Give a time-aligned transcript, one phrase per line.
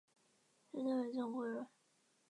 [0.71, 1.67] 监制为岑国荣。